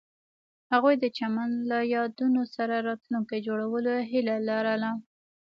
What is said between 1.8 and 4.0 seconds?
یادونو سره راتلونکی جوړولو